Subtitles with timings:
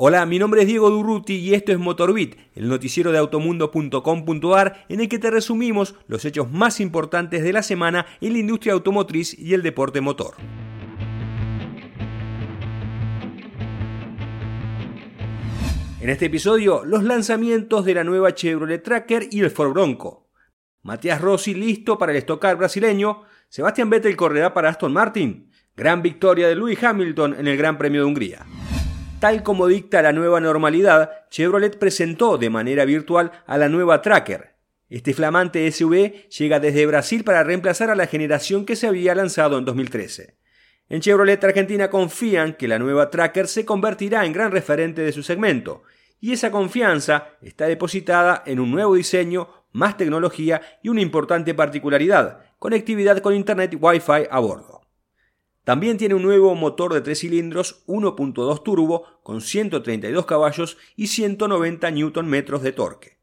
[0.00, 5.00] Hola, mi nombre es Diego Durruti y esto es Motorbit, el noticiero de automundo.com.ar en
[5.00, 9.36] el que te resumimos los hechos más importantes de la semana en la industria automotriz
[9.36, 10.36] y el deporte motor.
[16.00, 20.30] En este episodio, los lanzamientos de la nueva Chevrolet Tracker y el Ford Bronco.
[20.84, 23.22] Matías Rossi listo para el estocar brasileño.
[23.48, 25.50] Sebastián Vettel correrá para Aston Martin.
[25.76, 28.46] Gran victoria de Lewis Hamilton en el Gran Premio de Hungría.
[29.20, 34.54] Tal como dicta la nueva normalidad, Chevrolet presentó de manera virtual a la nueva Tracker.
[34.88, 39.58] Este flamante SUV llega desde Brasil para reemplazar a la generación que se había lanzado
[39.58, 40.36] en 2013.
[40.88, 45.24] En Chevrolet Argentina confían que la nueva Tracker se convertirá en gran referente de su
[45.24, 45.82] segmento,
[46.20, 52.38] y esa confianza está depositada en un nuevo diseño, más tecnología y una importante particularidad,
[52.60, 54.77] conectividad con Internet Wi-Fi a bordo.
[55.68, 61.90] También tiene un nuevo motor de 3 cilindros 1.2 turbo con 132 caballos y 190
[61.90, 63.18] Nm de torque.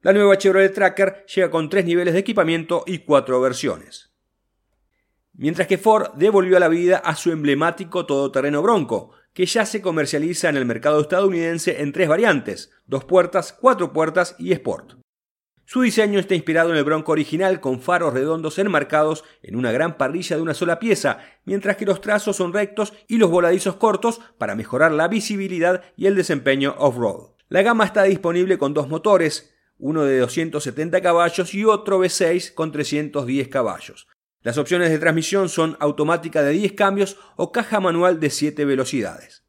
[0.00, 4.10] La nueva Chevrolet Tracker llega con tres niveles de equipamiento y cuatro versiones.
[5.34, 10.48] Mientras que Ford devolvió la vida a su emblemático todoterreno Bronco, que ya se comercializa
[10.48, 15.01] en el mercado estadounidense en tres variantes, dos puertas, cuatro puertas y Sport.
[15.72, 19.96] Su diseño está inspirado en el Bronco original con faros redondos enmarcados en una gran
[19.96, 24.20] parrilla de una sola pieza, mientras que los trazos son rectos y los voladizos cortos
[24.36, 27.30] para mejorar la visibilidad y el desempeño off-road.
[27.48, 32.70] La gama está disponible con dos motores, uno de 270 caballos y otro V6 con
[32.70, 34.08] 310 caballos.
[34.42, 39.42] Las opciones de transmisión son automática de 10 cambios o caja manual de 7 velocidades.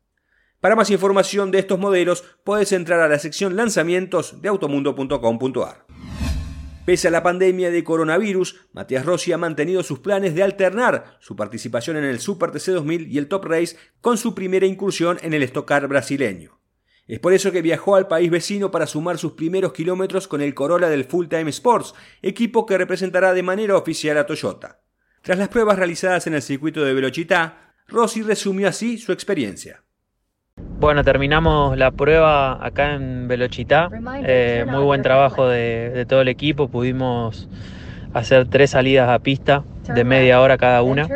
[0.62, 6.13] Para más información de estos modelos puedes entrar a la sección lanzamientos de automundo.com.ar.
[6.86, 11.38] Pese a la pandemia de coronavirus, Matías Rossi ha mantenido sus planes de alternar su
[11.38, 15.34] participación en el Super TC 2000 y el Top Race con su primera incursión en
[15.34, 16.60] el Estocar brasileño.
[17.08, 20.54] Es por eso que viajó al país vecino para sumar sus primeros kilómetros con el
[20.54, 24.82] Corolla del Full Time Sports, equipo que representará de manera oficial a Toyota.
[25.22, 29.83] Tras las pruebas realizadas en el circuito de Velocità, Rossi resumió así su experiencia.
[30.80, 33.90] Bueno, terminamos la prueba acá en Velochita.
[34.24, 36.68] Eh, muy buen trabajo de, todo el equipo.
[36.68, 37.48] Pudimos
[38.14, 41.08] hacer tres salidas a pista de media hora cada una,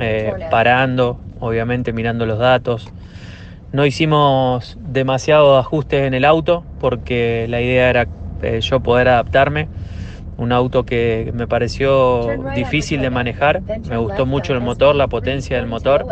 [0.00, 2.88] eh, parando, obviamente mirando los datos.
[3.72, 8.06] No hicimos demasiados ajustes en el auto porque la idea era
[8.42, 9.68] eh, yo poder adaptarme
[10.42, 13.62] un auto que me pareció difícil de manejar.
[13.88, 16.04] Me gustó mucho el motor, la potencia del motor.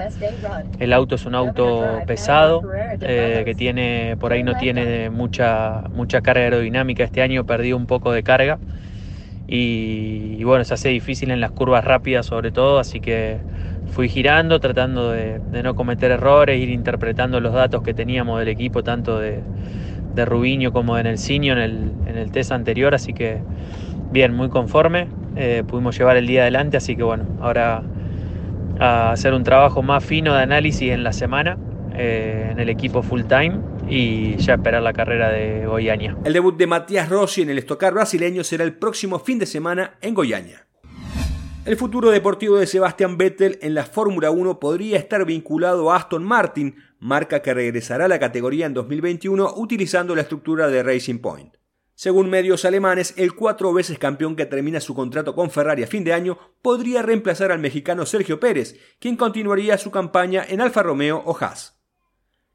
[0.79, 2.63] El auto es un auto pesado,
[3.01, 7.05] eh, que tiene, por ahí no tiene mucha, mucha carga aerodinámica.
[7.05, 8.59] Este año perdí un poco de carga.
[9.53, 13.39] Y, bueno, se hace difícil en las curvas rápidas sobre todo, así que
[13.91, 18.85] fui girando, tratando de, no cometer errores, ir interpretando los datos que teníamos del equipo,
[18.85, 19.41] tanto de,
[20.15, 23.41] de como de Nelsinho en el, en el test anterior, así que
[24.11, 25.09] bien, muy conforme.
[25.37, 27.83] Eh, pudimos llevar el día adelante, así que bueno, ahora
[28.81, 31.59] a hacer un trabajo más fino de análisis en la semana
[31.95, 36.17] eh, en el equipo full time y ya esperar la carrera de Goiânia.
[36.25, 39.99] El debut de Matías Rossi en el estocar brasileño será el próximo fin de semana
[40.01, 40.67] en Goiânia.
[41.67, 46.25] El futuro deportivo de Sebastian Vettel en la Fórmula 1 podría estar vinculado a Aston
[46.25, 51.60] Martin, marca que regresará a la categoría en 2021 utilizando la estructura de Racing Point.
[52.01, 56.03] Según medios alemanes, el cuatro veces campeón que termina su contrato con Ferrari a fin
[56.03, 61.23] de año podría reemplazar al mexicano Sergio Pérez, quien continuaría su campaña en Alfa Romeo
[61.27, 61.79] o Haas.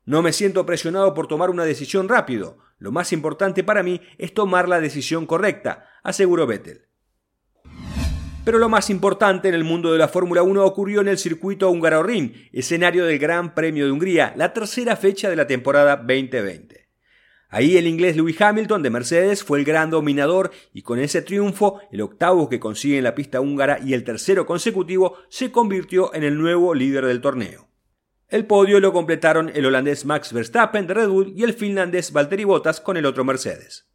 [0.03, 2.57] No me siento presionado por tomar una decisión rápido.
[2.79, 6.87] Lo más importante para mí es tomar la decisión correcta, aseguró Vettel.
[8.45, 11.69] Pero lo más importante en el mundo de la Fórmula 1 ocurrió en el circuito
[11.69, 16.84] húngaro Ring, escenario del Gran Premio de Hungría, la tercera fecha de la temporada 2020.
[17.49, 21.79] Ahí el inglés Lewis Hamilton de Mercedes fue el gran dominador y con ese triunfo,
[21.91, 26.23] el octavo que consigue en la pista húngara y el tercero consecutivo, se convirtió en
[26.23, 27.69] el nuevo líder del torneo.
[28.27, 32.43] El podio lo completaron el holandés Max Verstappen de Red Bull y el finlandés Valtteri
[32.43, 33.87] Bottas con el otro Mercedes.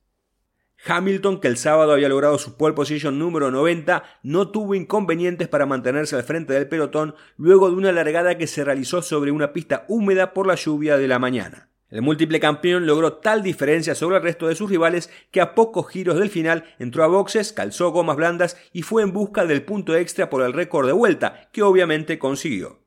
[0.87, 5.67] Hamilton, que el sábado había logrado su pole position número 90, no tuvo inconvenientes para
[5.67, 9.85] mantenerse al frente del pelotón luego de una largada que se realizó sobre una pista
[9.89, 11.70] húmeda por la lluvia de la mañana.
[11.91, 15.89] El múltiple campeón logró tal diferencia sobre el resto de sus rivales que a pocos
[15.89, 19.97] giros del final entró a boxes, calzó gomas blandas y fue en busca del punto
[19.97, 22.79] extra por el récord de vuelta, que obviamente consiguió.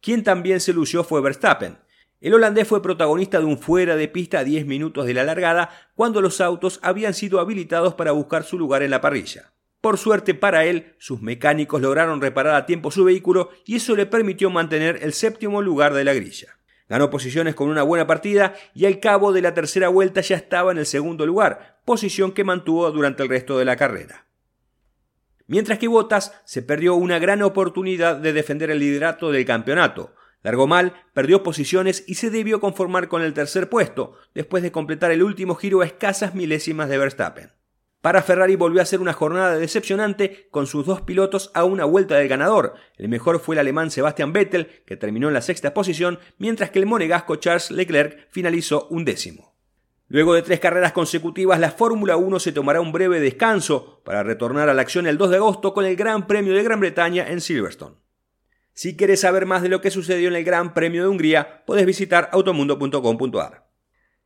[0.00, 1.78] Quien también se lució fue Verstappen.
[2.20, 5.70] El holandés fue protagonista de un fuera de pista a 10 minutos de la largada
[5.94, 9.52] cuando los autos habían sido habilitados para buscar su lugar en la parrilla.
[9.80, 14.06] Por suerte para él, sus mecánicos lograron reparar a tiempo su vehículo y eso le
[14.06, 16.55] permitió mantener el séptimo lugar de la grilla.
[16.88, 20.70] Ganó posiciones con una buena partida y al cabo de la tercera vuelta ya estaba
[20.70, 24.26] en el segundo lugar, posición que mantuvo durante el resto de la carrera.
[25.48, 30.14] Mientras que Bottas se perdió una gran oportunidad de defender el liderato del campeonato.
[30.42, 35.10] Largó mal, perdió posiciones y se debió conformar con el tercer puesto, después de completar
[35.10, 37.52] el último giro a escasas milésimas de Verstappen.
[38.06, 42.14] Para Ferrari volvió a ser una jornada decepcionante con sus dos pilotos a una vuelta
[42.14, 42.74] del ganador.
[42.98, 46.78] El mejor fue el alemán Sebastian Vettel, que terminó en la sexta posición, mientras que
[46.78, 49.56] el monegasco Charles Leclerc finalizó un décimo.
[50.06, 54.68] Luego de tres carreras consecutivas, la Fórmula 1 se tomará un breve descanso para retornar
[54.68, 57.40] a la acción el 2 de agosto con el Gran Premio de Gran Bretaña en
[57.40, 57.96] Silverstone.
[58.72, 61.84] Si quieres saber más de lo que sucedió en el Gran Premio de Hungría, puedes
[61.84, 63.66] visitar automundo.com.ar.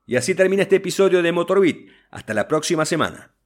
[0.04, 1.88] Y así termina este episodio de Motorbit.
[2.10, 3.39] Hasta la próxima semana.